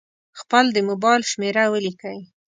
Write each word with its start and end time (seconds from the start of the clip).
خپل 0.39 0.65
د 0.75 0.77
مبایل 0.89 1.21
شمېره 1.31 1.63
ولیکئ. 1.73 2.17